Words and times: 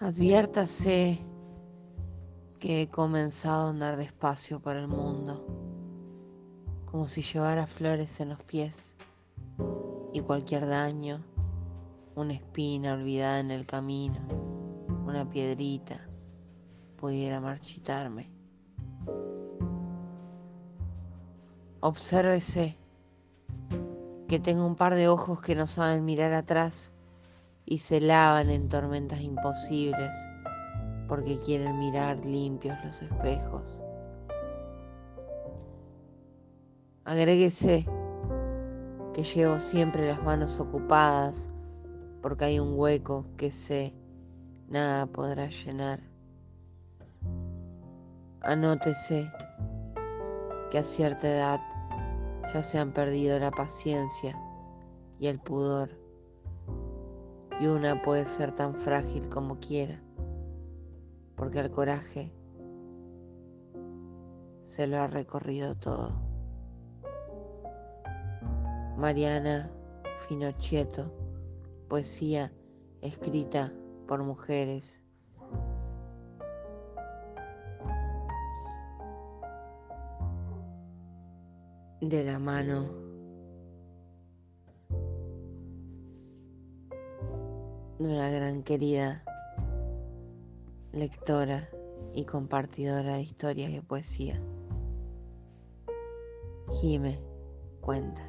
Adviértase 0.00 1.18
que 2.60 2.82
he 2.82 2.88
comenzado 2.88 3.66
a 3.66 3.70
andar 3.70 3.96
despacio 3.96 4.60
por 4.60 4.76
el 4.76 4.86
mundo, 4.86 5.44
como 6.84 7.08
si 7.08 7.22
llevara 7.22 7.66
flores 7.66 8.20
en 8.20 8.28
los 8.28 8.40
pies 8.44 8.96
y 10.12 10.20
cualquier 10.20 10.68
daño, 10.68 11.24
una 12.14 12.34
espina 12.34 12.94
olvidada 12.94 13.40
en 13.40 13.50
el 13.50 13.66
camino, 13.66 14.20
una 15.04 15.28
piedrita, 15.28 15.98
pudiera 16.96 17.40
marchitarme. 17.40 18.30
Obsérvese 21.80 22.76
que 24.28 24.38
tengo 24.38 24.64
un 24.64 24.76
par 24.76 24.94
de 24.94 25.08
ojos 25.08 25.42
que 25.42 25.56
no 25.56 25.66
saben 25.66 26.04
mirar 26.04 26.34
atrás 26.34 26.92
y 27.70 27.76
se 27.76 28.00
lavan 28.00 28.48
en 28.48 28.66
tormentas 28.66 29.20
imposibles 29.20 30.10
porque 31.06 31.38
quieren 31.38 31.78
mirar 31.78 32.24
limpios 32.24 32.76
los 32.82 33.02
espejos. 33.02 33.82
Agréguese 37.04 37.86
que 39.12 39.22
llevo 39.22 39.58
siempre 39.58 40.06
las 40.06 40.22
manos 40.22 40.58
ocupadas 40.60 41.54
porque 42.22 42.46
hay 42.46 42.58
un 42.58 42.78
hueco 42.78 43.26
que 43.36 43.50
sé 43.50 43.94
nada 44.68 45.04
podrá 45.06 45.48
llenar. 45.48 46.00
Anótese 48.40 49.30
que 50.70 50.78
a 50.78 50.82
cierta 50.82 51.28
edad 51.28 51.60
ya 52.54 52.62
se 52.62 52.78
han 52.78 52.92
perdido 52.92 53.38
la 53.38 53.50
paciencia 53.50 54.38
y 55.18 55.26
el 55.26 55.38
pudor 55.38 56.07
y 57.60 57.66
una 57.66 58.00
puede 58.00 58.24
ser 58.24 58.52
tan 58.52 58.74
frágil 58.74 59.28
como 59.28 59.58
quiera, 59.58 60.00
porque 61.34 61.58
el 61.58 61.70
coraje 61.70 62.32
se 64.62 64.86
lo 64.86 64.98
ha 64.98 65.06
recorrido 65.06 65.74
todo. 65.74 66.12
Mariana 68.96 69.70
Finocchieto, 70.28 71.12
poesía 71.88 72.52
escrita 73.00 73.72
por 74.06 74.22
mujeres. 74.22 75.04
De 82.00 82.22
la 82.24 82.38
mano 82.38 83.07
una 87.98 88.30
gran 88.30 88.62
querida 88.62 89.24
lectora 90.92 91.68
y 92.14 92.24
compartidora 92.24 93.14
de 93.14 93.22
historias 93.22 93.72
y 93.72 93.80
poesía. 93.80 94.40
Jime 96.80 97.18
cuenta. 97.80 98.27